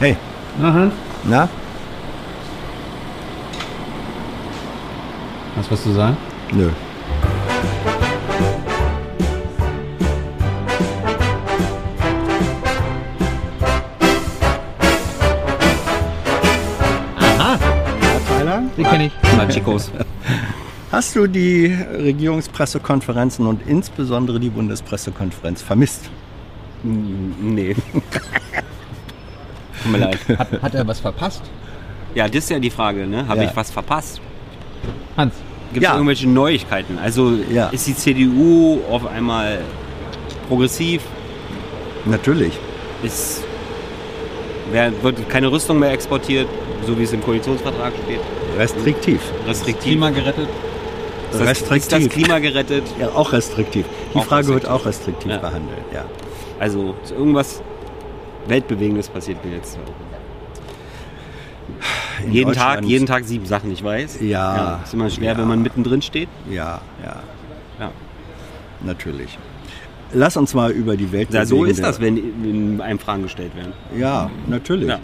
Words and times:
Na, 0.00 0.72
Hans? 0.72 0.94
Na? 1.24 1.46
Hast 5.56 5.68
du 5.68 5.72
was 5.72 5.82
zu 5.82 5.92
sagen? 5.92 6.16
Nö. 6.52 6.70
Tyler? 18.26 18.62
Den 18.78 18.84
kenne 18.84 19.06
ich. 19.06 19.36
Mal 19.36 19.48
Chicos. 19.48 19.92
Hast 20.90 21.14
du 21.14 21.26
die 21.26 21.66
Regierungspressekonferenzen 21.66 23.46
und 23.46 23.66
insbesondere 23.66 24.40
die 24.40 24.48
Bundespressekonferenz 24.48 25.60
vermisst? 25.60 26.08
Nee. 26.82 27.76
Tut 29.82 29.92
mir 29.92 29.98
leid. 29.98 30.18
Hat, 30.38 30.62
hat 30.62 30.74
er 30.74 30.86
was 30.86 31.00
verpasst? 31.00 31.42
Ja, 32.14 32.26
das 32.26 32.36
ist 32.44 32.50
ja 32.50 32.58
die 32.58 32.70
Frage, 32.70 33.06
ne? 33.06 33.26
Habe 33.28 33.42
Ja. 33.44 33.50
ich 33.50 33.56
was 33.56 33.70
verpasst? 33.70 34.20
Hans, 35.16 35.34
Gibt 35.72 35.84
es 35.84 35.88
Ja. 35.88 35.94
irgendwelche 35.94 36.28
Neuigkeiten? 36.28 36.98
Also 36.98 37.32
Ja. 37.50 37.68
ist 37.68 37.86
die 37.86 37.94
CDU 37.94 38.80
auf 38.90 39.06
einmal 39.06 39.58
progressiv? 40.48 41.02
Natürlich. 42.04 42.58
Ist, 43.04 43.44
wer, 44.72 44.90
wird 45.02 45.28
keine 45.28 45.50
Rüstung 45.52 45.78
mehr 45.78 45.92
exportiert, 45.92 46.48
so 46.86 46.98
wie 46.98 47.04
es 47.04 47.12
im 47.12 47.22
Koalitionsvertrag 47.22 47.92
steht? 48.04 48.20
Restriktiv. 48.58 49.20
Restriktiv. 49.46 49.82
Klima 49.84 50.10
gerettet? 50.10 50.48
ist, 51.32 51.40
das, 51.40 51.60
ist 51.76 51.92
das 51.92 52.08
Klima 52.08 52.40
gerettet? 52.40 52.82
Ja, 52.98 53.10
auch 53.10 53.32
restriktiv. 53.32 53.86
Die 54.12 54.18
Auch 54.18 54.24
Frage 54.24 54.48
wird 54.48 54.64
restriktiv. 54.64 54.80
auch 54.82 54.86
restriktiv 54.86 55.30
Ja. 55.30 55.38
behandelt, 55.38 55.78
ja. 55.94 56.04
Also 56.58 56.96
ist 57.04 57.12
irgendwas 57.12 57.62
Weltbewegendes 58.50 59.08
passiert 59.08 59.42
mir 59.44 59.54
jetzt. 59.56 59.78
In 62.24 62.32
jeden 62.32 62.52
Tag, 62.52 62.84
jeden 62.84 63.06
Tag 63.06 63.24
sieben 63.24 63.46
Sachen, 63.46 63.70
ich 63.72 63.82
weiß. 63.82 64.18
Ja. 64.20 64.80
ist 64.84 64.92
immer 64.92 65.08
schwer, 65.08 65.32
Ja. 65.32 65.38
wenn 65.38 65.48
man 65.48 65.62
mittendrin 65.62 66.02
steht. 66.02 66.28
Ja, 66.50 66.80
ja, 67.02 67.16
Ja. 67.78 67.90
natürlich. 68.84 69.38
Lass 70.12 70.36
uns 70.36 70.52
mal 70.54 70.72
über 70.72 70.96
die 70.96 71.10
Welt 71.12 71.32
Ja, 71.32 71.46
so 71.46 71.64
ist 71.64 71.82
das, 71.82 72.00
wenn 72.00 72.16
in 72.16 72.80
einem 72.80 72.98
Fragen 72.98 73.22
gestellt 73.22 73.54
werden. 73.56 73.72
Ja, 73.96 74.28
natürlich. 74.48 74.88
Ja. 74.88 74.98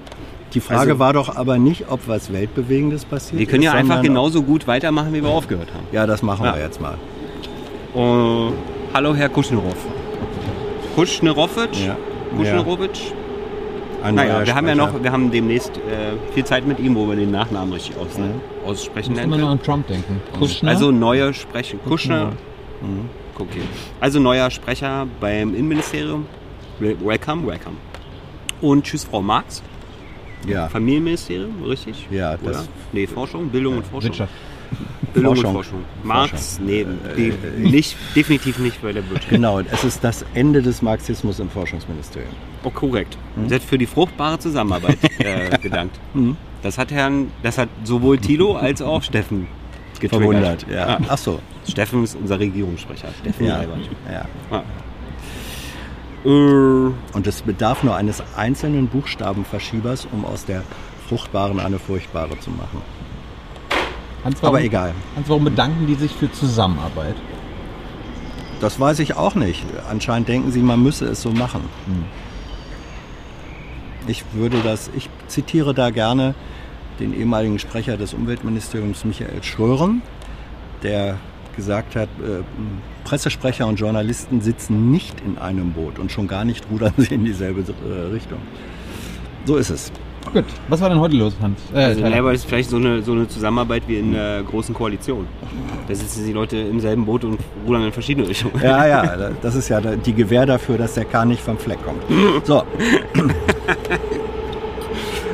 Die 0.53 0.61
Frage 0.61 0.81
Also- 0.93 0.99
war 0.99 1.13
doch 1.13 1.37
aber 1.37 1.59
nicht, 1.59 1.85
ob 1.89 2.09
was 2.09 2.33
Weltbewegendes 2.33 3.05
passiert 3.05 3.39
Wir 3.39 3.47
können 3.47 3.63
ja 3.63 3.73
ist, 3.73 3.79
einfach 3.79 4.03
genauso 4.03 4.43
gut 4.43 4.67
weitermachen, 4.67 5.13
wie 5.15 5.23
wir 5.23 5.31
aufgehört 5.31 5.69
haben. 5.73 5.87
Ja, 5.93 6.07
das 6.07 6.23
machen 6.23 6.45
Ja. 6.45 6.55
wir 6.57 6.63
jetzt 6.63 6.81
mal. 6.81 6.95
Äh, 7.95 8.53
hallo, 8.95 9.15
Herr 9.15 9.29
Kuschnerow. 9.29 9.75
Kuschnerowitsch? 10.97 11.87
Ja. 11.87 11.97
Kuschnerowitsch? 12.37 13.01
Ein 14.07 14.15
Naja, 14.15 14.35
neuer 14.35 14.47
wir 14.47 14.55
haben 14.55 14.69
ja 14.69 14.75
noch, 14.77 15.03
wir 15.03 15.11
haben 15.11 15.31
demnächst 15.33 15.77
äh, 15.79 16.33
viel 16.33 16.45
Zeit 16.45 16.65
mit 16.67 16.79
ihm, 16.79 16.95
wo 16.95 17.09
wir 17.09 17.17
den 17.17 17.33
Nachnamen 17.33 17.73
richtig 17.73 17.97
aus, 17.97 18.17
Mhm. 18.17 18.41
aussprechen 18.65 19.15
Muss 19.15 19.21
immer 19.23 19.37
noch 19.37 19.47
können. 19.49 19.59
an 19.59 19.63
Trump 19.65 19.87
denken. 19.89 20.21
Kuschner? 20.39 20.71
Also 20.71 20.93
neuer 20.93 21.33
Sprecher. 21.33 21.77
Kuschner. 21.79 22.27
Mhm. 22.81 23.09
Okay. 23.37 23.63
Also 24.01 24.21
neuer 24.21 24.49
Sprecher 24.51 25.07
beim 25.21 25.55
Innenministerium. 25.55 26.27
Wel- 26.79 26.97
Welcome, 27.05 27.47
welcome. 27.49 27.77
Und 28.61 28.85
tschüss, 28.85 29.03
Frau 29.05 29.21
Marx. 29.23 29.63
Ja, 30.47 30.69
Familienministerium, 30.69 31.63
richtig? 31.65 32.07
Ja, 32.11 32.37
das- 32.37 32.43
Oder? 32.59 32.65
Nee, 32.93 33.07
Forschung, 33.09 33.49
Bildung 33.49 33.79
und 33.79 33.87
Forschung. 33.87 34.11
Wirtschaft. 34.11 34.33
Bildung 35.15 35.35
Forschung. 35.35 35.49
und 35.49 35.55
Forschung. 35.55 35.85
Marx, 36.05 36.61
nee, 36.63 36.87
die, 37.17 37.33
nicht, 37.59 37.97
definitiv 38.15 38.59
nicht 38.59 38.83
bei 38.83 38.93
der 38.93 39.09
Wirtschaft. 39.09 39.31
genau. 39.31 39.61
Es 39.61 39.83
ist 39.85 40.05
das 40.05 40.25
Ende 40.35 40.61
des 40.63 40.83
Marxismus 40.83 41.39
im 41.39 41.49
Forschungsministerium. 41.49 42.31
Oh, 42.65 42.71
korrekt. 42.71 43.17
Sie 43.47 43.55
hat 43.55 43.63
für 43.63 43.79
die 43.79 43.87
fruchtbare 43.87 44.39
Zusammenarbeit 44.39 44.99
äh, 45.19 45.57
gedankt. 45.59 45.99
Mhm. 46.15 46.37
Das 46.63 46.77
hat 46.79 46.91
Herrn, 46.91 47.31
das 47.43 47.57
hat 47.59 47.69
sowohl 47.85 48.19
Thilo 48.19 48.57
als 48.57 48.83
auch 48.83 49.03
Steffen 49.03 49.47
getriggert. 50.01 50.11
Verwundert, 50.11 50.67
ja. 50.69 50.89
Ja. 50.89 50.99
Ach 51.09 51.19
so. 51.19 51.41
Steffen 51.67 52.05
ist 52.05 52.15
unser 52.17 52.39
Regierungssprecher. 52.39 53.09
Steffen 53.21 53.47
Ja, 53.47 53.63
ja. 53.63 54.27
Ja. 54.51 54.63
Äh, 56.25 56.93
Und 57.13 57.27
es 57.27 57.43
bedarf 57.43 57.83
nur 57.83 57.95
eines 57.97 58.23
einzelnen 58.37 58.89
Buchstabenverschiebers, 58.89 60.09
um 60.13 60.25
aus 60.25 60.45
der 60.45 60.63
fruchtbaren 61.09 61.61
eine 61.61 61.79
furchtbare 61.79 62.39
zu 62.41 62.51
machen. 62.51 62.83
Hans, 64.25 64.43
warum, 64.43 64.57
Aber 64.57 64.65
egal. 64.65 64.93
Hans, 65.15 65.29
warum 65.29 65.45
bedanken 65.45 65.87
die 65.87 65.95
sich 65.95 66.13
für 66.13 66.31
Zusammenarbeit? 66.33 67.17
Das 68.61 68.81
weiß 68.81 69.01
ich 69.01 69.17
auch 69.17 69.35
nicht. 69.35 69.65
Anscheinend 69.89 70.29
denken 70.29 70.51
sie, 70.51 70.61
man 70.61 70.83
müsse 70.83 71.07
es 71.07 71.23
so 71.23 71.31
machen. 71.31 71.63
Ich 74.07 74.25
würde 74.33 74.61
das, 74.63 74.91
ich 74.97 75.11
zitiere 75.29 75.75
da 75.75 75.91
gerne 75.91 76.35
den 76.99 77.13
ehemaligen 77.13 77.59
Sprecher 77.59 77.97
des 77.97 78.15
Umweltministeriums 78.15 79.05
Michael 79.05 79.43
Schrören, 79.43 80.03
der 80.83 81.19
gesagt 81.57 81.97
hat, 81.97 82.09
äh, 82.21 82.43
Pressesprecher 83.05 83.67
und 83.67 83.81
Journalisten 83.81 84.41
sitzen 84.41 84.91
nicht 84.91 85.21
in 85.21 85.39
einem 85.39 85.73
Boot 85.73 85.99
und 85.99 86.13
schon 86.13 86.29
gar 86.29 86.45
nicht 86.45 86.67
rudern 86.71 86.93
sie 86.97 87.15
in 87.15 87.25
dieselbe 87.25 87.61
äh, 87.61 88.13
Richtung. 88.13 88.39
So 89.45 89.57
ist 89.57 89.71
es. 89.71 89.93
Gut, 90.33 90.45
was 90.69 90.81
war 90.81 90.89
denn 90.89 91.01
heute 91.01 91.17
los, 91.17 91.35
Hans? 91.41 91.61
Äh, 91.73 91.79
also 91.79 92.01
Tyler. 92.01 92.17
Labour 92.17 92.33
ist 92.33 92.45
vielleicht 92.47 92.71
so 92.71 92.77
eine, 92.77 93.03
so 93.03 93.13
eine 93.13 93.29
Zusammenarbeit 93.29 93.85
wie 93.87 93.99
in 93.99 94.13
der 94.13 94.43
großen 94.43 94.75
Koalition. 94.75 95.27
Da 95.89 95.95
sitzen 95.95 96.27
die 96.27 96.33
Leute 96.33 96.57
im 96.57 96.81
selben 96.81 97.07
Boot 97.07 97.25
und 97.25 97.39
rudern 97.67 97.85
in 97.85 97.93
verschiedene 97.93 98.29
Richtungen. 98.29 98.61
Ja, 98.63 98.87
ja, 98.87 99.31
das 99.43 99.55
ist 99.55 99.69
ja 99.69 99.81
die 99.81 100.13
Gewähr 100.13 100.47
dafür, 100.47 100.79
dass 100.79 100.95
der 100.95 101.05
Kahn 101.05 101.29
nicht 101.29 101.43
vom 101.43 101.59
Fleck 101.59 101.79
kommt. 101.85 102.03
So, 102.45 102.63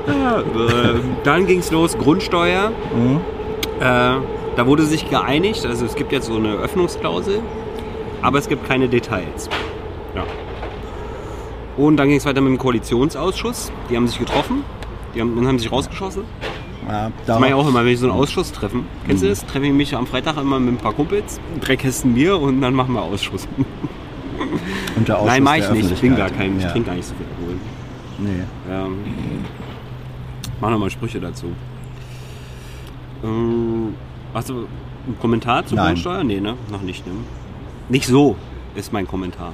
Äh, 0.06 0.94
dann 1.24 1.46
ging 1.46 1.60
es 1.60 1.70
los, 1.70 1.96
Grundsteuer. 1.96 2.70
Mhm. 2.94 3.20
Äh, 3.80 4.16
da 4.56 4.66
wurde 4.66 4.84
sich 4.84 5.08
geeinigt, 5.08 5.64
also 5.64 5.86
es 5.86 5.94
gibt 5.94 6.12
jetzt 6.12 6.26
so 6.26 6.36
eine 6.36 6.54
Öffnungsklausel, 6.54 7.40
aber 8.20 8.38
es 8.38 8.48
gibt 8.48 8.68
keine 8.68 8.88
Details. 8.88 9.48
Ja. 10.14 10.24
Und 11.76 11.96
dann 11.96 12.08
ging 12.08 12.18
es 12.18 12.26
weiter 12.26 12.40
mit 12.40 12.50
dem 12.50 12.58
Koalitionsausschuss. 12.58 13.72
Die 13.88 13.96
haben 13.96 14.06
sich 14.06 14.18
getroffen, 14.18 14.64
haben, 15.20 15.36
dann 15.36 15.46
haben 15.46 15.58
sich 15.58 15.70
rausgeschossen. 15.70 16.22
ja, 16.88 17.10
Das 17.26 17.38
mache 17.38 17.50
ich 17.50 17.54
auch 17.54 17.68
immer, 17.68 17.84
wenn 17.84 17.92
ich 17.92 17.98
so 18.00 18.06
einen 18.10 18.18
Ausschuss 18.18 18.50
treffen. 18.52 18.86
Kennst 19.06 19.22
du 19.22 19.28
das? 19.28 19.44
Treffe 19.46 19.66
ich 19.66 19.72
mich 19.72 19.94
am 19.94 20.06
Freitag 20.06 20.36
immer 20.38 20.58
mit 20.58 20.74
ein 20.74 20.78
paar 20.78 20.92
Kumpels, 20.94 21.38
drei 21.60 21.76
Kästen 21.76 22.14
Bier 22.14 22.38
und 22.40 22.60
dann 22.60 22.74
machen 22.74 22.94
wir 22.94 23.02
Ausschuss. 23.02 23.46
unter 24.96 25.16
Ausschuss 25.18 25.28
Nein, 25.32 25.42
mache 25.42 25.60
der 25.60 25.70
ich 25.70 25.74
nicht. 25.82 25.92
Ich 25.92 26.00
bin 26.00 26.16
gar 26.16 26.26
Öffentlichkeit. 26.26 26.48
kein, 26.50 26.56
ich 26.58 26.64
Ja. 26.64 26.70
trinke 26.70 26.88
gar 26.88 26.96
nicht 26.96 27.06
so 27.06 27.14
viel 27.14 27.26
Alkohol. 27.26 27.56
Nee. 28.18 28.44
Ähm, 28.70 28.96
mach 30.60 30.70
nochmal 30.70 30.90
Sprüche 30.90 31.20
dazu. 31.20 31.46
Ähm, 33.24 33.94
hast 34.34 34.48
du 34.50 34.54
einen 35.06 35.18
Kommentar 35.20 35.64
zur. 35.66 35.78
Grundsteuer? 35.78 36.24
Nee, 36.24 36.40
ne? 36.40 36.54
Noch 36.70 36.82
nicht, 36.82 37.06
ne? 37.06 37.12
Nicht 37.88 38.06
so 38.06 38.36
ist 38.74 38.92
mein 38.92 39.06
Kommentar. 39.06 39.52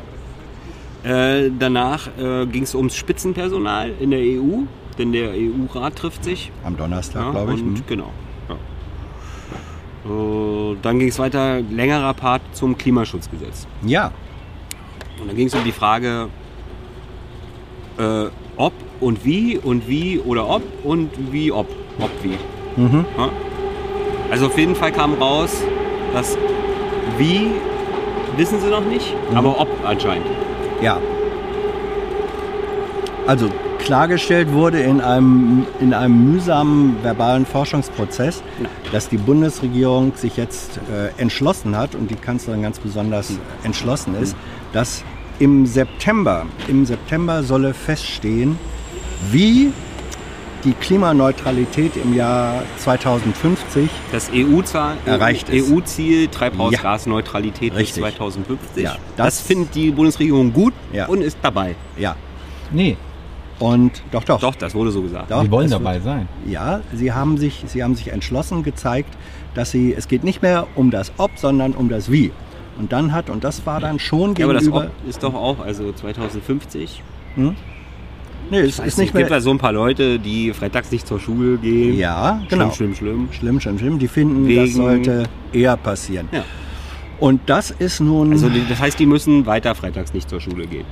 Äh, 1.04 1.50
danach 1.58 2.08
äh, 2.18 2.46
ging 2.46 2.64
es 2.64 2.74
ums 2.74 2.94
Spitzenpersonal 2.96 3.92
in 4.00 4.10
der 4.10 4.20
EU, 4.20 4.62
denn 4.98 5.12
der 5.12 5.30
EU-Rat 5.30 5.96
trifft 5.96 6.24
sich. 6.24 6.50
Am 6.64 6.76
Donnerstag, 6.76 7.22
Ja, 7.24 7.30
glaube 7.30 7.54
ich. 7.54 7.62
und 7.62 7.76
hm. 7.78 7.84
genau. 7.86 8.10
Ja. 8.48 8.54
Äh, 10.10 10.76
dann 10.82 10.98
ging 10.98 11.08
es 11.08 11.18
weiter, 11.18 11.60
längerer 11.60 12.14
Part 12.14 12.42
zum 12.52 12.76
Klimaschutzgesetz. 12.76 13.66
Ja, 13.82 14.10
Und 15.20 15.28
dann 15.28 15.36
ging 15.36 15.46
es 15.48 15.54
um 15.54 15.64
die 15.64 15.72
Frage, 15.72 16.28
äh, 17.98 18.26
ob 18.56 18.72
und 19.00 19.24
wie 19.24 19.58
und 19.58 19.88
wie 19.88 20.18
oder 20.20 20.48
ob 20.48 20.62
und 20.84 21.10
wie 21.32 21.50
ob. 21.52 21.66
Ob 22.00 22.10
wie. 22.22 22.36
Mhm. 22.80 23.04
Ja? 23.16 23.28
Also 24.30 24.46
auf 24.46 24.56
jeden 24.58 24.74
Fall 24.76 24.92
kam 24.92 25.14
raus, 25.14 25.62
dass 26.12 26.36
wie 27.16 27.50
wissen 28.36 28.60
sie 28.60 28.68
noch 28.68 28.84
nicht, 28.84 29.14
Mhm. 29.30 29.36
aber 29.36 29.60
ob 29.60 29.68
anscheinend. 29.84 30.26
ja. 30.80 30.98
Also 33.26 33.48
klargestellt 33.88 34.52
wurde 34.52 34.80
in 34.82 35.00
einem, 35.00 35.64
in 35.80 35.94
einem 35.94 36.30
mühsamen 36.32 37.02
verbalen 37.02 37.46
Forschungsprozess, 37.46 38.42
dass 38.92 39.08
die 39.08 39.16
Bundesregierung 39.16 40.12
sich 40.14 40.36
jetzt 40.36 40.78
äh, 40.92 41.18
entschlossen 41.18 41.74
hat 41.74 41.94
und 41.94 42.10
die 42.10 42.14
Kanzlerin 42.14 42.60
ganz 42.60 42.78
besonders 42.78 43.32
entschlossen 43.64 44.14
ist, 44.20 44.36
dass 44.74 45.02
im 45.38 45.64
September, 45.64 46.44
im 46.68 46.84
September 46.84 47.42
solle 47.42 47.72
feststehen, 47.72 48.58
wie 49.30 49.72
die 50.64 50.72
Klimaneutralität 50.72 51.92
im 51.96 52.12
Jahr 52.14 52.64
2050 52.76 53.88
Das 54.12 54.28
EU-Zahl- 54.34 54.98
Erreicht 55.06 55.48
ist. 55.48 55.70
EU-Ziel 55.72 56.28
Treibhausgasneutralität 56.28 57.70
bis 57.72 57.80
Richtig. 57.80 58.02
2050. 58.02 58.84
Ja, 58.84 58.96
das, 59.16 59.26
das- 59.38 59.40
findet 59.40 59.74
die 59.74 59.90
Bundesregierung 59.92 60.52
gut 60.52 60.74
Ja. 60.92 61.06
und 61.06 61.22
ist 61.22 61.38
dabei. 61.40 61.74
ja 61.96 62.16
Nee, 62.70 62.98
und 63.58 64.02
doch 64.12 64.24
doch 64.24 64.40
Doch, 64.40 64.54
das 64.54 64.74
wurde 64.74 64.90
so 64.90 65.02
gesagt. 65.02 65.30
Doch, 65.30 65.42
wir 65.42 65.50
wollen 65.50 65.70
dabei 65.70 65.94
wird- 65.94 66.04
sein. 66.04 66.28
Ja, 66.46 66.80
sie 66.94 67.12
haben 67.12 67.38
sich, 67.38 67.64
sie 67.66 67.82
haben 67.82 67.94
sich 67.94 68.08
entschlossen 68.08 68.62
gezeigt, 68.62 69.16
dass 69.54 69.70
sie, 69.70 69.94
es 69.94 70.08
geht 70.08 70.24
nicht 70.24 70.42
mehr 70.42 70.66
um 70.76 70.90
das 70.90 71.12
Ob, 71.18 71.32
sondern 71.36 71.72
um 71.72 71.88
das 71.88 72.10
Wie. 72.10 72.30
Und 72.78 72.92
dann 72.92 73.12
hat, 73.12 73.28
und 73.30 73.42
das 73.42 73.66
war 73.66 73.80
dann 73.80 73.98
schon 73.98 74.34
Ja, 74.36 74.44
aber 74.44 74.54
das 74.54 74.62
gegenüber, 74.64 74.86
Ob 75.02 75.08
ist 75.08 75.22
doch 75.22 75.34
auch, 75.34 75.58
also 75.60 75.92
2050. 75.92 77.02
Hm? 77.34 77.56
Nee, 78.50 78.60
es 78.60 78.66
ist 78.66 78.78
nicht, 78.78 78.84
nicht 78.86 78.88
es 78.92 78.96
gibt 79.12 79.14
mehr. 79.14 79.28
ja 79.28 79.40
so 79.40 79.50
ein 79.50 79.58
paar 79.58 79.72
Leute, 79.72 80.18
die 80.18 80.52
freitags 80.54 80.90
nicht 80.92 81.06
zur 81.06 81.18
Schule 81.20 81.58
gehen. 81.58 81.98
Ja, 81.98 82.40
genau. 82.48 82.70
Schlimm, 82.70 82.94
schlimm, 82.94 83.28
schlimm. 83.28 83.28
Schlimm, 83.32 83.60
schlimm, 83.60 83.78
schlimm. 83.78 83.98
Die 83.98 84.08
finden, 84.08 84.44
das 84.44 84.54
Wegen- 84.68 84.74
sollte 84.74 85.24
eher 85.52 85.76
passieren. 85.76 86.28
Ja. 86.32 86.44
Und 87.18 87.40
das 87.46 87.72
ist 87.72 88.00
nun. 88.00 88.30
Also 88.32 88.48
das 88.68 88.78
heißt, 88.78 88.98
die 88.98 89.06
müssen 89.06 89.44
weiter 89.44 89.74
freitags 89.74 90.14
nicht 90.14 90.30
zur 90.30 90.40
Schule 90.40 90.66
gehen. 90.66 90.86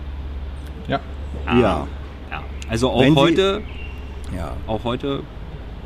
Ja. 0.88 0.98
Ah, 1.46 1.58
Ja. 1.58 1.86
Also 2.68 2.90
auch 2.90 3.00
Wenn 3.00 3.14
Sie- 3.14 3.20
heute, 3.20 3.62
ja, 4.36 4.52
auch 4.66 4.84
heute. 4.84 5.20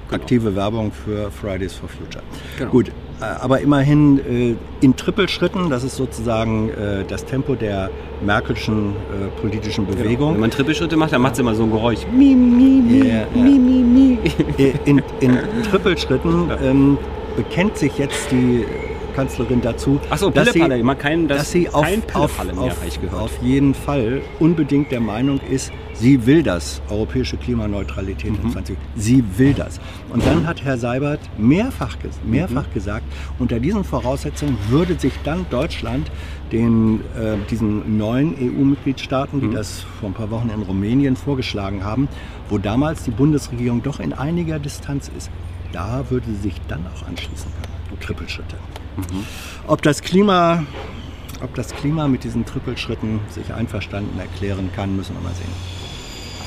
genau. 0.08 0.22
aktive 0.22 0.56
Werbung 0.56 0.92
für 0.92 1.30
Fridays 1.30 1.74
for 1.74 1.88
Future. 1.88 2.22
Genau. 2.58 2.70
Gut, 2.70 2.88
äh, 3.20 3.24
aber 3.24 3.60
immerhin 3.60 4.18
äh, 4.18 4.54
in 4.84 4.96
Trippelschritten, 4.96 5.68
das 5.70 5.84
ist 5.84 5.96
sozusagen 5.96 6.70
äh, 6.70 7.04
das 7.06 7.24
Tempo 7.26 7.54
der 7.54 7.90
Merkelschen 8.24 8.94
politischen 9.40 9.86
Bewegung. 9.86 10.34
Wenn 10.34 10.40
man 10.40 10.50
Trippelschritte 10.50 10.96
macht, 10.96 11.12
dann 11.12 11.22
macht 11.22 11.34
es 11.34 11.38
immer 11.38 11.54
so 11.54 11.62
ein 11.64 11.70
Geräusch. 11.70 12.00
Mi, 12.12 12.34
mi, 12.34 12.82
mi, 12.82 13.08
ja. 13.08 13.26
mi, 13.34 13.58
mi, 13.58 13.82
mi. 13.82 14.18
In, 14.84 15.02
in 15.20 15.38
Trippelschritten 15.70 16.50
ähm, 16.62 16.98
bekennt 17.36 17.76
sich 17.78 17.96
jetzt 17.98 18.30
die 18.30 18.64
Kanzlerin 19.20 19.60
dazu, 19.60 20.00
Achso, 20.08 20.30
dass 20.30 20.52
sie, 20.54 20.60
immer 20.60 20.94
kein, 20.94 21.28
das, 21.28 21.38
dass 21.38 21.50
sie 21.52 21.68
auf, 21.68 21.84
kein 21.84 22.02
auf, 22.14 22.38
auf, 22.56 23.12
auf 23.12 23.42
jeden 23.42 23.74
Fall 23.74 24.22
unbedingt 24.38 24.90
der 24.90 25.00
Meinung 25.00 25.40
ist, 25.50 25.70
sie 25.92 26.24
will 26.24 26.42
das, 26.42 26.80
europäische 26.88 27.36
Klimaneutralität 27.36 28.32
Mhm. 28.38 28.46
in 28.46 28.52
20. 28.52 28.78
Sie 28.96 29.22
will 29.36 29.52
das. 29.52 29.78
Und 30.08 30.24
dann 30.24 30.46
hat 30.46 30.64
Herr 30.64 30.78
Seibert 30.78 31.20
mehrfach, 31.36 31.96
ges- 31.96 32.16
mehrfach 32.24 32.66
Mhm. 32.68 32.72
gesagt, 32.72 33.04
unter 33.38 33.60
diesen 33.60 33.84
Voraussetzungen 33.84 34.56
würde 34.70 34.98
sich 34.98 35.12
dann 35.22 35.44
Deutschland 35.50 36.10
den, 36.50 37.00
äh, 37.14 37.36
diesen 37.50 37.98
neuen 37.98 38.34
EU-Mitgliedstaaten, 38.40 39.40
die 39.42 39.48
Mhm. 39.48 39.52
das 39.54 39.84
vor 40.00 40.08
ein 40.08 40.14
paar 40.14 40.30
Wochen 40.30 40.48
in 40.48 40.62
Rumänien 40.62 41.14
vorgeschlagen 41.14 41.84
haben, 41.84 42.08
wo 42.48 42.56
damals 42.56 43.02
die 43.04 43.10
Bundesregierung 43.10 43.82
doch 43.82 44.00
in 44.00 44.14
einiger 44.14 44.58
Distanz 44.58 45.10
ist, 45.14 45.30
da 45.72 46.04
würde 46.08 46.26
sie 46.30 46.36
sich 46.48 46.54
dann 46.68 46.86
auch 46.86 47.06
anschließen 47.06 47.50
können. 47.52 47.70
Trippelschritte. 48.00 48.56
Mhm. 48.96 49.24
Ob 49.66 49.82
das 49.82 50.02
Klima, 50.02 50.64
ob 51.42 51.54
das 51.54 51.74
Klima 51.74 52.08
mit 52.08 52.24
diesen 52.24 52.44
Trippelschritten 52.44 53.20
sich 53.28 53.52
einverstanden 53.54 54.18
erklären 54.18 54.70
kann, 54.74 54.96
müssen 54.96 55.14
wir 55.16 55.22
mal 55.22 55.34
sehen. 55.34 55.48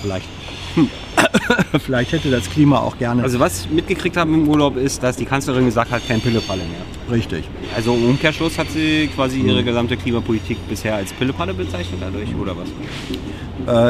Vielleicht, 0.01 0.27
vielleicht 1.85 2.11
hätte 2.11 2.29
das 2.29 2.49
Klima 2.49 2.79
auch 2.79 2.97
gerne. 2.97 3.23
Also 3.23 3.39
was 3.39 3.61
ich 3.65 3.69
mitgekriegt 3.71 4.17
habe 4.17 4.31
im 4.33 4.47
Urlaub 4.49 4.75
ist, 4.75 5.01
dass 5.01 5.15
die 5.15 5.23
Kanzlerin 5.25 5.63
gesagt 5.65 5.91
hat, 5.91 6.05
kein 6.07 6.19
Pillepalle 6.19 6.63
mehr. 6.63 7.15
richtig. 7.15 7.45
Also 7.75 7.93
im 7.95 8.09
Umkehrschluss 8.09 8.57
hat 8.57 8.69
sie 8.69 9.09
quasi 9.15 9.39
ihre 9.39 9.61
Mhm. 9.61 9.65
gesamte 9.65 9.95
Klimapolitik 9.95 10.57
bisher 10.67 10.95
als 10.95 11.13
Pillepalle 11.13 11.53
bezeichnet 11.53 12.01
dadurch, 12.01 12.35
oder 12.35 12.53
was? 12.57 12.67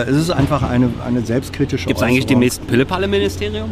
Äh, 0.05 0.09
es 0.11 0.17
ist 0.17 0.29
einfach 0.29 0.61
eine, 0.61 0.89
eine 1.03 1.25
selbstkritische 1.25 1.87
Gibt 1.87 1.97
es 1.97 2.03
eigentlich 2.03 2.17
Äußerung. 2.25 2.27
demnächst 2.29 2.61
ein 2.61 2.67
Pillepalle-Ministerium? 2.67 3.71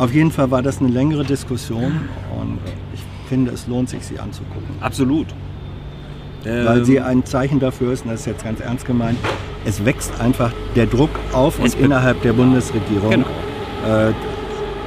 Auf 0.00 0.12
jeden 0.14 0.30
Fall 0.30 0.50
war 0.50 0.62
das 0.62 0.80
eine 0.80 0.88
längere 0.88 1.24
Diskussion 1.24 2.08
und 2.40 2.58
ich 2.94 3.00
finde, 3.28 3.50
es 3.52 3.66
lohnt 3.68 3.90
sich, 3.90 4.02
sie 4.06 4.18
anzugucken. 4.18 4.64
Absolut. 4.80 5.26
Weil 6.42 6.78
Ähm, 6.78 6.84
sie 6.86 7.00
ein 7.00 7.24
Zeichen 7.26 7.60
dafür 7.60 7.92
ist, 7.92 8.04
und 8.06 8.10
das 8.12 8.20
ist 8.20 8.26
jetzt 8.26 8.44
ganz 8.44 8.60
ernst 8.60 8.86
gemeint, 8.86 9.18
es 9.66 9.84
wächst 9.84 10.18
einfach 10.20 10.52
der 10.74 10.86
Druck 10.86 11.10
auf 11.34 11.58
und 11.58 11.74
innerhalb 11.78 12.22
der 12.22 12.32
Bundesregierung 12.32 13.10
Genau. 13.10 13.26
äh, 13.86 14.12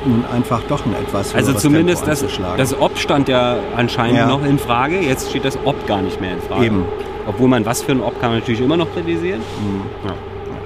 nun 0.06 0.26
einfach 0.34 0.62
doch 0.68 0.84
ein 0.86 0.94
etwas 0.94 1.34
Also 1.36 1.54
zumindest 1.54 2.08
das, 2.08 2.26
das 2.58 2.82
Ob 2.82 2.98
stand 2.98 3.30
ja 3.30 3.58
anscheinend 3.78 4.18
Ja. 4.18 4.28
noch 4.28 4.44
in 4.44 4.58
Frage. 4.58 5.00
Jetzt 5.00 5.30
steht 5.30 5.46
das 5.46 5.58
Ob 5.64 5.86
gar 5.88 6.02
nicht 6.02 6.20
mehr 6.20 6.34
in 6.34 6.42
Frage. 6.42 6.66
Eben. 6.66 6.86
Obwohl 7.28 7.48
man 7.48 7.66
was 7.68 7.84
für 7.84 7.92
ein 7.94 8.02
Ob 8.02 8.20
kann 8.20 8.32
man 8.32 8.40
natürlich 8.40 8.62
immer 8.62 8.76
noch 8.78 8.92
kritisieren. 8.94 9.40
Mhm. 9.62 10.08
Ja. 10.10 10.14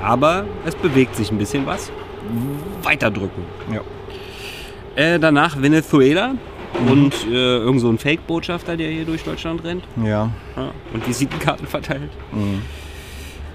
Aber 0.01 0.45
es 0.65 0.73
bewegt 0.73 1.15
sich 1.17 1.31
ein 1.31 1.37
bisschen 1.37 1.65
was. 1.67 1.91
Weiterdrücken. 2.81 3.43
Ja. 3.73 3.81
Äh, 4.97 5.19
danach 5.19 5.61
Venezuela 5.61 6.33
Mhm. 6.81 6.91
und 6.91 7.13
äh, 7.31 7.57
irgend 7.57 7.79
so 7.81 7.89
ein 7.89 7.97
Fake-Botschafter, 7.97 8.75
der 8.75 8.89
hier 8.91 9.05
durch 9.05 9.23
Deutschland 9.23 9.63
rennt 9.63 9.83
Ja. 10.03 10.29
ja, 10.55 10.71
und 10.93 11.07
Visitenkarten 11.07 11.65
verteilt. 11.67 12.11
Mhm. 12.31 12.61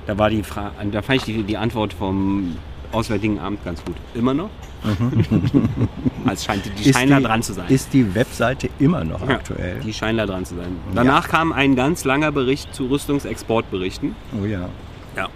Da 0.07 0.17
war 0.19 0.31
die 0.31 0.43
Frage, 0.43 0.71
da 0.91 1.03
fand 1.03 1.19
ich 1.19 1.25
die, 1.25 1.43
die 1.43 1.57
Antwort 1.57 1.93
vom 1.93 2.57
Auswärtigen 2.91 3.39
Amt 3.39 3.65
ganz 3.65 3.85
gut. 3.85 3.97
Immer 4.15 4.35
noch? 4.35 4.51
also 4.83 6.33
es 6.33 6.45
scheint, 6.45 6.63
die 6.79 6.93
scheinen 6.93 7.11
da 7.11 7.29
dran 7.29 7.43
zu 7.43 7.53
sein. 7.53 7.67
Ist 7.69 7.93
die 7.93 8.15
Webseite 8.15 8.69
immer 8.79 9.05
noch 9.05 9.21
Ja, 9.29 9.35
aktuell? 9.37 9.81
Die 9.81 9.93
scheinen 9.93 10.19
da 10.19 10.27
dran 10.27 10.45
zu 10.45 10.55
sein. 10.57 10.77
Danach 10.95 11.29
kam 11.29 11.53
ein 11.53 11.77
ganz 11.77 12.05
langer 12.05 12.33
Bericht 12.33 12.75
zu 12.75 12.87
Rüstungsexportberichten. 12.87 14.15
Oh 14.41 14.45
ja. 14.45 14.69
Ja. 15.17 15.29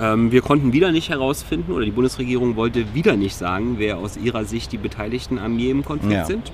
Ähm, 0.00 0.30
wir 0.30 0.42
konnten 0.42 0.72
wieder 0.72 0.92
nicht 0.92 1.08
herausfinden, 1.10 1.72
oder 1.72 1.84
die 1.84 1.90
Bundesregierung 1.90 2.56
wollte 2.56 2.94
wieder 2.94 3.16
nicht 3.16 3.36
sagen, 3.36 3.76
wer 3.78 3.98
aus 3.98 4.16
ihrer 4.16 4.44
Sicht 4.44 4.70
die 4.72 4.78
Beteiligten 4.78 5.38
am 5.38 5.58
jedem 5.58 5.84
Konflikt 5.84 6.12
Ja. 6.14 6.24
sind. 6.24 6.52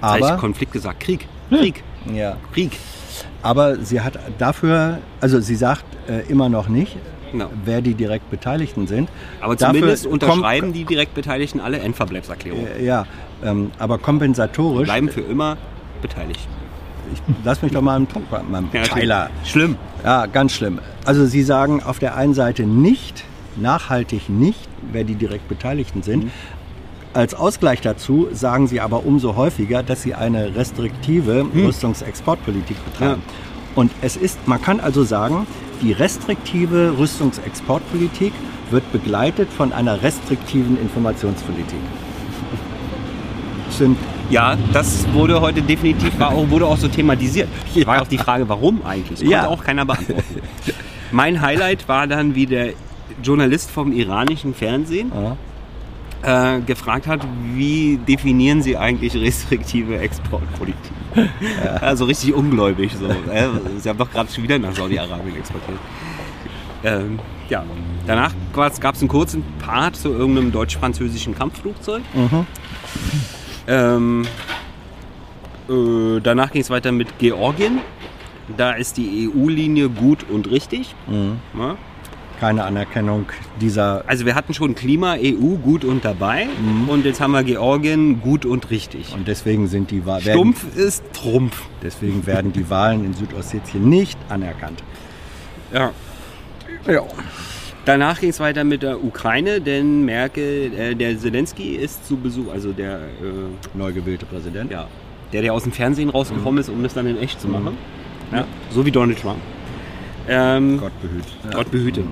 Das 0.00 0.12
heißt, 0.12 0.38
Konflikt 0.38 0.72
gesagt, 0.72 1.00
Krieg. 1.00 1.28
Krieg. 1.50 1.82
ja. 2.12 2.36
Krieg. 2.52 2.72
Aber 3.42 3.76
sie 3.76 4.00
hat 4.00 4.18
dafür, 4.38 4.98
also 5.20 5.38
sie 5.40 5.54
sagt 5.54 5.84
äh, 6.08 6.22
immer 6.30 6.48
noch 6.48 6.68
nicht, 6.68 6.96
Genau. 7.30 7.50
wer 7.64 7.80
die 7.82 7.94
direkt 7.94 8.30
Beteiligten 8.30 8.86
sind. 8.86 9.08
Aber 9.40 9.54
Dafür 9.56 9.74
zumindest 9.74 10.04
kommt- 10.08 10.22
unterschreiben 10.24 10.72
die 10.72 10.84
direkt 10.84 11.14
Beteiligten 11.14 11.60
alle 11.60 11.78
Endverbleibserklärungen. 11.78 12.66
Äh, 12.78 12.84
ja, 12.84 13.06
ähm, 13.44 13.70
aber 13.78 13.98
kompensatorisch. 13.98 14.84
Bleiben 14.86 15.08
für 15.08 15.20
immer 15.20 15.56
beteiligt. 16.02 16.40
Ich, 17.12 17.20
lass 17.44 17.62
mich 17.62 17.72
doch 17.72 17.82
mal 17.82 17.96
einen 17.96 18.06
Punkt 18.06 18.30
machen, 18.30 18.68
Ja. 18.72 18.82
Tyler. 18.82 19.30
Schlimm. 19.44 19.76
Ja, 20.04 20.26
ganz 20.26 20.52
schlimm. 20.54 20.78
Also 21.04 21.26
Sie 21.26 21.42
sagen 21.42 21.82
auf 21.82 21.98
der 21.98 22.16
einen 22.16 22.34
Seite 22.34 22.64
nicht, 22.64 23.24
nachhaltig 23.56 24.28
nicht, 24.28 24.68
wer 24.92 25.04
die 25.04 25.14
direkt 25.14 25.48
Beteiligten 25.48 26.02
sind. 26.02 26.24
Mhm. 26.24 26.30
Als 27.14 27.34
Ausgleich 27.34 27.80
dazu 27.82 28.28
sagen 28.32 28.66
Sie 28.68 28.80
aber 28.80 29.04
umso 29.04 29.36
häufiger, 29.36 29.82
dass 29.82 30.02
Sie 30.02 30.14
eine 30.14 30.54
restriktive 30.56 31.44
Mhm. 31.44 31.66
Rüstungsexportpolitik 31.66 32.76
betreiben. 32.84 33.22
Und 33.74 33.90
es 34.00 34.16
ist, 34.16 34.38
man 34.46 34.60
kann 34.62 34.80
also 34.80 35.02
sagen, 35.04 35.46
die 35.82 35.92
restriktive 35.92 36.94
Rüstungsexportpolitik 36.98 38.32
wird 38.70 38.90
begleitet 38.92 39.48
von 39.50 39.72
einer 39.72 40.02
restriktiven 40.02 40.80
Informationspolitik. 40.80 41.78
Sind 43.70 43.96
Ja, 44.32 44.56
das 44.72 45.06
wurde 45.12 45.38
heute 45.42 45.60
definitiv, 45.60 46.18
war 46.18 46.30
auch, 46.30 46.48
wurde 46.48 46.64
auch 46.66 46.78
so 46.78 46.88
thematisiert. 46.88 47.48
War 47.84 48.00
auch 48.00 48.06
die 48.06 48.16
Frage, 48.16 48.48
warum 48.48 48.80
eigentlich? 48.82 49.20
Das 49.20 49.28
Ja. 49.28 49.40
konnte 49.40 49.50
auch 49.50 49.62
keiner 49.64 49.84
beantworten. 49.84 50.24
mein 51.10 51.42
Highlight 51.42 51.86
war 51.86 52.06
dann, 52.06 52.34
wie 52.34 52.46
der 52.46 52.70
Journalist 53.22 53.70
vom 53.70 53.92
iranischen 53.92 54.54
Fernsehen 54.54 55.12
ja, 56.24 56.56
äh, 56.56 56.60
gefragt 56.62 57.06
hat, 57.06 57.20
wie 57.54 57.98
definieren 58.08 58.62
Sie 58.62 58.74
eigentlich 58.78 59.14
restriktive 59.14 59.98
Exportpolitik? 59.98 60.92
Also 61.82 62.06
richtig 62.06 62.32
ungläubig 62.32 62.92
so. 62.98 63.04
Äh, 63.30 63.48
Sie 63.80 63.88
haben 63.90 63.98
doch 63.98 64.10
gerade 64.10 64.32
schon 64.32 64.44
wieder 64.44 64.58
nach 64.58 64.72
Saudi-Arabien 64.74 65.36
exportiert. 65.36 65.78
Ähm, 66.84 67.18
ja, 67.50 67.64
danach 68.06 68.32
gab 68.54 68.94
es 68.94 69.00
einen 69.00 69.08
kurzen 69.08 69.44
Part 69.58 69.96
zu 69.96 70.08
irgendeinem 70.08 70.52
deutsch-französischen 70.52 71.34
Kampfflugzeug. 71.34 72.02
Mhm. 72.14 72.46
Ähm, 73.68 74.26
äh, 75.68 76.20
danach 76.22 76.50
ging 76.52 76.62
es 76.62 76.70
weiter 76.70 76.92
mit 76.92 77.18
Georgien. 77.18 77.80
Da 78.56 78.72
ist 78.72 78.96
die 78.96 79.30
EU-Linie 79.32 79.88
gut 79.88 80.24
und 80.28 80.50
richtig. 80.50 80.94
Mhm. 81.06 81.38
Ja. 81.58 81.76
keine 82.40 82.64
Anerkennung 82.64 83.26
dieser 83.60 84.02
Also 84.08 84.26
wir 84.26 84.34
hatten 84.34 84.52
schon 84.52 84.74
Klima, 84.74 85.14
EU 85.14 85.56
gut 85.62 85.84
und 85.84 86.04
dabei. 86.04 86.48
Und 86.88 87.04
jetzt 87.04 87.20
haben 87.20 87.32
wir 87.32 87.44
Georgien 87.44 88.20
gut 88.20 88.44
und 88.44 88.68
richtig. 88.70 89.14
und 89.14 89.28
deswegen 89.28 89.68
sind 89.68 89.92
die 89.92 90.04
Wahlen 90.06 90.22
Stumpf 90.22 90.76
ist 90.76 91.04
Trumpf. 91.12 91.62
deswegen 91.82 92.26
werden 92.26 92.52
die 92.52 92.68
Wahlen 92.68 93.04
in 93.04 93.14
Südossetien 93.14 93.88
nicht 93.88 94.18
anerkannt. 94.28 94.82
Ja. 95.72 95.92
Ja. 96.88 97.02
Danach 97.84 98.20
ging 98.20 98.30
es 98.30 98.38
weiter 98.38 98.62
mit 98.62 98.82
der 98.82 99.02
Ukraine, 99.02 99.60
denn 99.60 100.04
Merkel, 100.04 100.72
äh, 100.72 100.94
der 100.94 101.18
Zelensky 101.18 101.74
ist 101.74 102.06
zu 102.06 102.16
Besuch, 102.16 102.52
also 102.52 102.72
der, 102.72 102.98
äh, 102.98 103.76
Neu 103.76 103.92
gewählte 103.92 104.24
Präsident. 104.26 104.70
ja, 104.70 104.86
der, 105.32 105.42
der 105.42 105.52
aus 105.52 105.64
dem 105.64 105.72
Fernsehen 105.72 106.08
rausgekommen 106.10 106.60
ist, 106.60 106.68
um 106.68 106.82
das 106.82 106.94
dann 106.94 107.06
in 107.06 107.18
echt 107.18 107.40
zu 107.40 107.48
machen. 107.48 107.76
Ja. 108.30 108.44
So 108.70 108.86
wie 108.86 108.90
Donald 108.92 109.18
Trump. 109.20 109.38
Ähm, 110.28 110.78
Gott, 110.78 110.92
Gott 111.52 111.70
behüte. 111.70 112.02
behüte. 112.02 112.04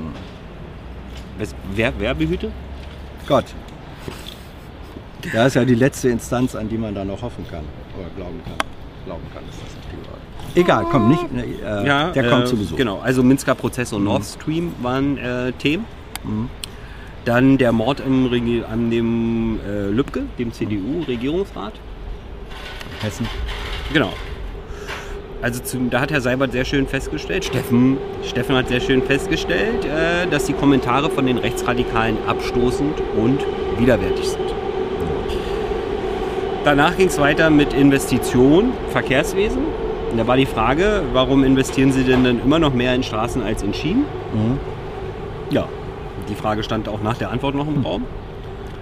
Wes- 1.38 1.54
Wer, 1.76 1.92
wer 1.98 2.14
behüte? 2.14 2.50
Gott. 3.28 3.44
Das 5.32 5.48
ist 5.48 5.54
ja 5.54 5.64
die 5.64 5.74
letzte 5.76 6.08
Instanz, 6.08 6.56
an 6.56 6.68
die 6.68 6.78
man 6.78 6.94
da 6.94 7.04
noch 7.04 7.22
hoffen 7.22 7.44
kann 7.48 7.62
oder 7.96 8.08
glauben 8.16 8.40
kann. 8.44 8.56
Glauben 9.06 9.22
kann 9.32 9.42
ist 9.48 9.58
das 9.62 9.76
richtige 9.76 10.10
Wort. 10.10 10.20
Egal, 10.54 10.86
komm 10.90 11.08
nicht. 11.08 11.22
Äh, 11.22 12.12
der 12.12 12.28
kommt 12.28 12.44
äh, 12.44 12.46
zu 12.46 12.56
Besuch. 12.56 12.76
Genau, 12.76 12.98
also 13.00 13.22
Minsker 13.22 13.54
Prozess 13.54 13.92
und 13.92 14.04
Nord 14.04 14.24
Stream 14.24 14.72
waren 14.82 15.18
äh, 15.18 15.52
Themen. 15.52 15.86
Dann 17.24 17.58
der 17.58 17.72
Mord 17.72 18.00
im 18.00 18.26
Regi 18.26 18.64
an 18.70 18.90
dem 18.90 19.60
äh, 19.60 19.88
Lübcke, 19.88 20.24
dem 20.38 20.52
CDU-Regierungsrat. 20.52 21.74
Hessen. 23.00 23.26
Genau. 23.92 24.12
Also 25.42 25.62
zum, 25.62 25.88
da 25.88 26.00
hat 26.00 26.10
Herr 26.10 26.20
Seibert 26.20 26.52
sehr 26.52 26.66
schön 26.66 26.86
festgestellt, 26.86 27.46
Steffen, 27.46 27.96
Steffen 28.22 28.56
hat 28.56 28.68
sehr 28.68 28.80
schön 28.80 29.02
festgestellt, 29.02 29.86
äh, 29.86 30.26
dass 30.28 30.44
die 30.44 30.52
Kommentare 30.52 31.08
von 31.08 31.24
den 31.26 31.38
Rechtsradikalen 31.38 32.18
abstoßend 32.26 33.00
und 33.16 33.40
widerwärtig 33.78 34.28
sind. 34.28 34.59
Danach 36.64 36.96
ging 36.96 37.08
es 37.08 37.18
weiter 37.18 37.48
mit 37.48 37.72
Investition, 37.72 38.72
Verkehrswesen. 38.90 39.62
Und 40.10 40.18
da 40.18 40.26
war 40.26 40.36
die 40.36 40.46
Frage, 40.46 41.02
warum 41.12 41.42
investieren 41.44 41.92
Sie 41.92 42.04
denn 42.04 42.24
dann 42.24 42.42
immer 42.42 42.58
noch 42.58 42.74
mehr 42.74 42.94
in 42.94 43.02
Straßen 43.02 43.42
als 43.42 43.62
in 43.62 43.72
Schienen? 43.72 44.04
Ja, 45.50 45.66
die 46.28 46.34
Frage 46.34 46.62
stand 46.62 46.88
auch 46.88 47.02
nach 47.02 47.16
der 47.16 47.30
Antwort 47.30 47.54
noch 47.54 47.66
im 47.66 47.82
Raum. 47.82 48.04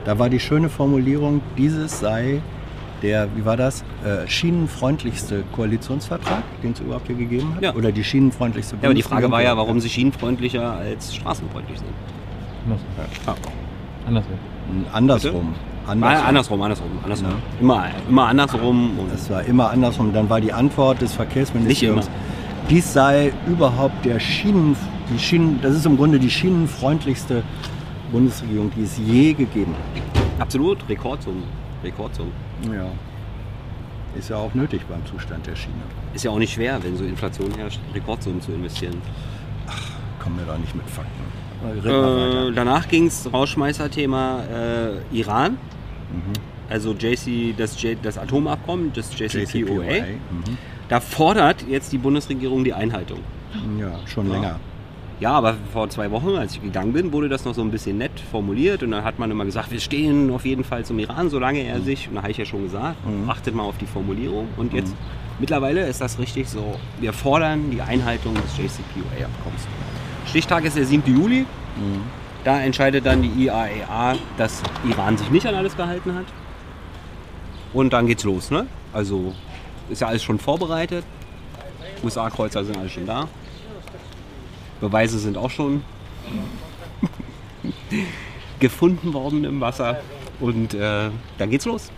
Da 0.05 0.19
war 0.19 0.29
die 0.29 0.41
schöne 0.41 0.69
Formulierung, 0.69 1.41
dieses 1.57 2.01
sei 2.01 2.41
der, 3.03 3.29
wie 3.37 3.45
war 3.45 3.57
das, 3.57 3.85
äh, 4.05 4.27
schienenfreundlichste 4.27 5.45
Koalitionsvertrag, 5.55 6.43
den 6.63 6.73
es 6.73 6.81
überhaupt 6.81 7.07
hier 7.07 7.17
gegeben 7.17 7.55
hat? 7.55 7.63
Ja. 7.63 7.75
Oder 7.75 7.93
die 7.93 8.03
schienenfreundlichste 8.03 8.77
Ja, 8.81 8.89
aber 8.89 8.95
die 8.95 9.03
Frage 9.03 9.31
war 9.31 9.43
ja, 9.43 9.57
warum 9.57 9.79
sie 9.81 9.89
schienenfreundlicher 9.89 10.73
als 10.73 11.15
straßenfreundlich 11.15 11.79
sind. 11.79 11.91
Andersrum. 12.65 12.89
Ah. 13.27 13.35
Andersrum. 14.07 14.39
Andersrum. 14.93 15.55
Andersrum. 15.89 16.27
andersrum, 16.27 16.63
andersrum, 16.63 16.91
andersrum. 17.03 17.31
Ja. 17.31 17.37
Immer, 17.61 17.87
immer 18.09 18.27
andersrum. 18.27 18.99
Und 18.99 19.13
Das 19.13 19.31
war 19.31 19.43
immer 19.45 19.71
andersrum. 19.71 20.13
Dann 20.13 20.29
war 20.29 20.41
die 20.41 20.53
Antwort 20.53 21.01
des 21.01 21.15
Verkehrsministeriums, 21.15 22.09
dies 22.69 22.93
sei 22.93 23.33
überhaupt 23.47 24.05
der 24.05 24.21
Schienen, 24.21 24.77
die 25.13 25.19
Schienen, 25.19 25.59
das 25.63 25.75
ist 25.75 25.87
im 25.87 25.97
Grunde 25.97 26.19
die 26.19 26.31
schienenfreundlichste 26.31 27.43
Bundesregierung, 28.13 28.71
die 28.77 28.83
es 28.85 28.99
je 28.99 29.33
gegeben 29.33 29.75
hat. 29.75 30.43
absolut 30.43 30.79
Rekordsummen. 30.89 31.43
Rekordsummen. 31.83 32.33
Ja. 32.65 32.87
Ist 34.19 34.31
ja 34.31 34.37
auch 34.37 34.53
nötig 34.55 34.83
beim 34.89 35.05
Zustand 35.07 35.47
der 35.47 35.55
Schiene. 35.57 35.75
Ist 36.15 36.25
ja 36.25 36.31
auch 36.31 36.39
nicht 36.39 36.53
schwer, 36.55 36.83
wenn 36.83 36.97
so 36.97 37.05
Inflation 37.05 37.53
herrscht, 37.57 37.81
Rekordsummen 37.95 38.41
zu 38.41 38.53
investieren. 38.53 39.01
Kommen 40.23 40.39
wir 40.39 40.47
doch 40.53 40.59
nicht 40.59 40.75
mit 40.75 40.85
Fakten. 40.91 41.23
Äh, 41.87 42.53
danach 42.55 42.89
ging 42.89 43.07
es 43.07 43.29
Rauschmeißer-Thema 43.33 44.43
äh, 45.13 45.17
Iran. 45.17 45.59
Mhm. 46.13 46.33
Also 46.71 46.93
JC, 46.95 47.55
das, 47.57 47.81
J, 47.83 47.97
das 48.03 48.19
Atomabkommen, 48.19 48.93
das 48.95 49.17
JCPOA. 49.19 49.83
Mhm. 50.31 50.59
Da 50.89 51.01
fordert 51.01 51.65
jetzt 51.69 51.93
die 51.93 51.99
Bundesregierung 51.99 52.65
die 52.65 52.73
Einhaltung. 52.75 53.21
Ja, 53.79 53.99
schon 54.07 54.27
Ja. 54.29 54.33
länger. 54.35 54.61
Ja, 55.21 55.33
aber 55.33 55.57
vor 55.73 55.89
zwei 55.91 56.11
Wochen, 56.13 56.37
als 56.37 56.55
ich 56.55 56.63
gegangen 56.63 56.93
bin, 56.93 57.13
wurde 57.13 57.29
das 57.29 57.45
noch 57.45 57.53
so 57.53 57.61
ein 57.63 57.73
bisschen 57.73 57.99
nett 57.99 58.13
formuliert 58.31 58.85
und 58.85 58.93
dann 58.93 59.03
hat 59.03 59.19
man 59.19 59.31
immer 59.33 59.45
gesagt, 59.45 59.73
wir 59.73 59.81
stehen 59.81 60.31
auf 60.31 60.45
jeden 60.47 60.63
Fall 60.63 60.85
zum 60.85 60.99
Iran, 61.01 61.29
solange 61.29 61.61
er 61.65 61.81
sich, 61.81 62.09
und 62.09 62.15
da 62.15 62.23
habe 62.23 62.31
ich 62.31 62.37
ja 62.39 62.45
schon 62.45 62.63
gesagt, 62.63 63.05
Mhm. 63.05 63.29
achtet 63.29 63.53
mal 63.55 63.65
auf 63.65 63.77
die 63.79 63.87
Formulierung 63.87 64.47
und 64.57 64.73
jetzt 64.73 64.95
mittlerweile 65.41 65.87
ist 65.89 66.01
das 66.01 66.21
richtig 66.21 66.49
so, 66.49 66.77
wir 67.01 67.13
fordern 67.13 67.71
die 67.73 67.83
Einhaltung 67.83 68.35
des 68.35 68.57
JCPOA-Abkommens. 68.59 69.67
Stichtag 70.27 70.65
ist 70.67 70.77
der 70.77 70.85
7. 70.85 71.13
Juli, 71.13 71.41
Mhm. 71.41 72.01
Da 72.45 72.61
entscheidet 72.61 73.05
dann 73.07 73.23
die 73.23 73.45
IAEA, 73.45 74.17
dass 74.37 74.63
Iran 74.89 75.17
sich 75.17 75.31
nicht 75.31 75.47
an 75.47 75.55
alles 75.55 75.77
gehalten 75.77 76.15
hat 76.15 76.27
und 77.73 77.93
dann 77.93 78.07
geht's 78.07 78.25
los, 78.25 78.51
ne? 78.51 78.67
Also 78.93 79.35
ist 79.91 80.01
ja 80.01 80.09
alles 80.09 80.23
schon 80.23 80.39
vorbereitet, 80.39 81.05
USA-Kreuzer 82.03 82.65
sind 82.65 82.77
alle 82.77 82.89
schon 82.89 83.07
da. 83.07 83.29
Beweise 84.81 85.19
sind 85.19 85.37
auch 85.37 85.51
schon 85.51 85.83
gefunden 88.61 89.13
worden 89.13 89.45
im 89.45 89.61
Wasser. 89.61 89.99
Und 90.41 90.75
äh, 90.75 91.11
dann 91.39 91.51
geht's 91.51 91.65
los. 91.65 91.91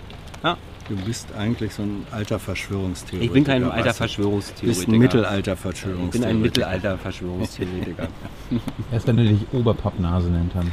Ja, 0.42 0.56
Du 0.90 0.96
bist 0.96 1.32
eigentlich 1.38 1.72
so 1.72 1.82
ein 1.82 2.04
alter 2.10 2.40
Verschwörungstheoretiker. 2.40 3.24
ich 3.24 3.32
bin 3.32 3.44
kein 3.44 3.62
alter 3.62 3.76
weißt 3.76 3.84
du? 3.84 3.86
Bist 3.86 3.96
Verschwörungstheoretiker. 3.98 4.92
ein 4.92 4.98
mittelalter 4.98 5.54
ich 5.54 5.60
Verschwörungstheoretiker. 5.60 6.18
bin 6.18 6.24
ein 6.24 6.40
Mittelalter-Verschwörungstheoretiker. 6.40 8.08
Erst 8.90 9.06
wenn 9.06 9.16
du 9.18 9.22
dich 9.24 9.40
Oberpappnase 9.52 10.30
nennt, 10.30 10.52
dann 10.52 10.72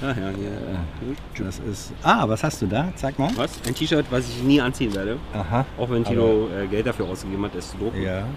ja, 0.00 0.10
ja, 0.10 0.30
ja. 0.30 1.44
Das 1.44 1.58
ist. 1.58 1.92
Ah, 2.04 2.28
was 2.28 2.44
hast 2.44 2.62
du 2.62 2.66
da? 2.66 2.92
Zeig 2.94 3.18
mal. 3.18 3.32
Was? 3.34 3.60
Ein 3.66 3.74
T-Shirt, 3.74 4.06
was 4.10 4.28
ich 4.28 4.44
nie 4.44 4.60
anziehen 4.60 4.94
werde. 4.94 5.16
Aha. 5.34 5.66
Auch 5.76 5.90
wenn 5.90 6.04
Tilo 6.04 6.48
äh, 6.56 6.68
Geld 6.68 6.86
dafür 6.86 7.08
ausgegeben 7.08 7.44
hat, 7.44 7.56
es 7.56 7.72
zu 7.72 7.78
drucken. 7.78 8.00
Ja. 8.00 8.28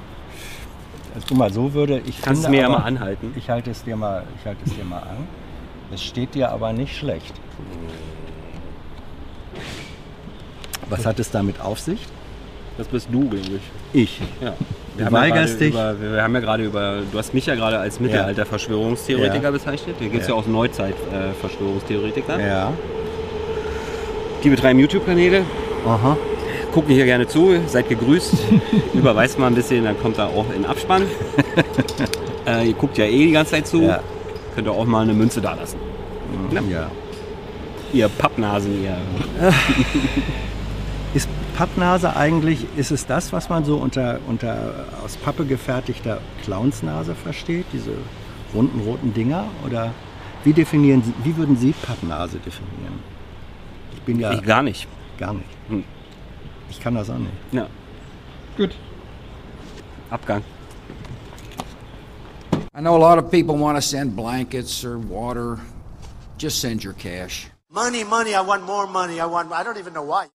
Also, 1.14 1.28
guck 1.30 1.38
mal, 1.38 1.54
so 1.54 1.72
würde 1.72 2.02
ich. 2.04 2.20
Kannst 2.20 2.46
du 2.46 2.50
mir 2.50 2.62
ja 2.62 2.66
aber- 2.66 2.80
mal 2.80 2.86
anhalten. 2.86 3.32
Ich 3.36 3.48
halte 3.48 3.70
es 3.70 3.84
dir 3.84 3.96
mal, 3.96 4.24
ich 4.40 4.46
halte 4.48 4.62
es 4.66 4.76
dir 4.76 4.86
mal 4.86 5.04
an. 5.04 5.28
Es 5.94 6.02
steht 6.02 6.34
dir 6.34 6.50
aber 6.52 6.74
nicht 6.74 6.98
schlecht. 6.98 7.36
Was 10.92 11.06
hat 11.06 11.20
es 11.20 11.32
damit 11.32 11.62
auf 11.62 11.80
sich? 11.80 12.00
Das 12.78 12.88
bist 12.88 13.08
du, 13.12 13.30
glaube 13.30 13.38
ich. 13.94 14.02
Ich. 14.02 14.22
Ja. 14.42 14.54
Du 14.98 15.06
haben 15.06 15.14
weigerst 15.14 15.54
ja 15.54 15.60
dich. 15.60 15.70
Über, 15.70 15.96
wir 16.00 16.22
haben 16.22 16.34
ja 16.34 16.40
gerade 16.42 16.64
über, 16.66 17.02
du 17.12 17.18
hast 17.18 17.34
mich 17.34 17.46
ja 17.46 17.56
gerade 17.56 17.80
als 17.80 18.00
Mittelalter-Verschwörungstheoretiker 18.00 19.44
Ja. 19.46 19.52
bezeichnet. 19.52 19.96
Da 20.00 20.06
gibt 20.06 20.22
es 20.24 20.28
ja. 20.28 20.34
Auch 20.36 20.46
Neuzeit-Verschwörungstheoretiker. 20.48 22.40
Ja. 22.40 22.74
Die 24.44 24.50
betreiben 24.50 24.80
YouTube-Kanäle, 24.80 25.44
Aha. 25.86 26.18
gucken 26.74 26.94
hier 26.94 27.06
gerne 27.06 27.28
zu, 27.28 27.56
seid 27.68 27.88
gegrüßt. 27.90 28.34
Überweist 28.94 29.40
mal 29.40 29.48
ein 29.48 29.56
bisschen, 29.56 29.86
dann 29.86 30.00
kommt 30.00 30.18
da 30.18 30.28
auch 30.28 30.48
in 30.54 30.66
Abspann. 30.66 31.04
äh, 32.48 32.68
ihr 32.68 32.74
guckt 32.74 32.98
ja 32.98 33.06
eh 33.06 33.26
die 33.28 33.32
ganze 33.32 33.52
Zeit 33.52 33.68
zu. 33.68 33.84
Ja. 33.84 34.02
Könnt 34.56 34.68
ihr 34.68 34.74
auch 34.74 34.86
mal 34.86 35.04
eine 35.04 35.14
Münze 35.14 35.40
da 35.42 35.54
lassen. 35.54 35.78
Ja. 36.52 36.62
ja. 36.70 36.92
Ihr 37.94 38.10
Pappnasen, 38.10 38.84
ihr. 38.84 38.98
Ist 41.14 41.28
Pappnase 41.58 42.16
eigentlich, 42.16 42.66
ist 42.78 42.92
es 42.92 43.06
das, 43.06 43.34
was 43.34 43.50
man 43.50 43.66
so 43.66 43.78
unter, 43.78 44.20
unter 44.28 44.86
aus 45.04 45.18
Pappe 45.18 45.46
gefertigter 45.46 46.20
Clownsnase 46.44 47.16
versteht? 47.16 47.66
Diese 47.74 47.92
runden 48.54 48.80
roten 48.82 49.14
Dinger? 49.14 49.46
Oder 49.66 49.94
wie 50.46 50.54
definieren 50.54 51.04
Sie, 51.04 51.14
wie 51.26 51.36
würden 51.36 51.58
Sie 51.58 51.74
Pappnase 51.74 52.38
definieren? 52.38 53.00
Ich 53.94 54.02
bin 54.04 54.20
ja 54.20 54.32
Ich 54.32 54.42
gar 54.44 54.64
nicht. 54.64 54.88
gar 55.18 55.34
nicht. 55.34 55.50
Hm. 55.68 55.84
Ich 56.70 56.80
kann 56.80 56.96
das 56.96 57.10
auch 57.10 57.18
nicht. 57.18 57.34
Ja, 57.52 57.68
Gut. 58.56 58.76
Abgang. 60.10 60.44
I 62.74 62.80
know 62.80 62.96
a 62.96 63.00
lot 63.00 63.18
of 63.18 63.30
people 63.30 63.58
want 63.58 63.78
to 63.78 63.82
send 63.82 64.16
blankets 64.16 64.84
or 64.86 64.98
water. 64.98 65.58
Just 66.38 66.62
send 66.62 66.84
your 66.86 66.94
cash. 66.94 67.50
Money, 67.70 68.04
money, 68.06 68.32
I 68.34 68.42
want 68.42 68.64
more 68.66 68.88
money. 68.88 69.20
I 69.22 69.26
want, 69.26 69.52
I 69.52 69.64
don't 69.64 69.78
even 69.78 69.94
know 69.94 70.04
why. 70.04 70.28